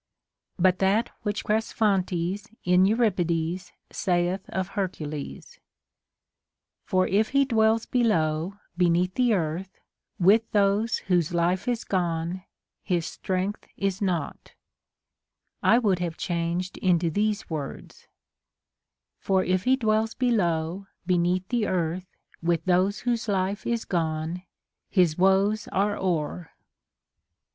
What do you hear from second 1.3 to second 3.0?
Cresphontes in